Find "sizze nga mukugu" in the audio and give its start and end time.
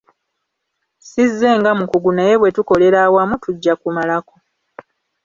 1.09-2.09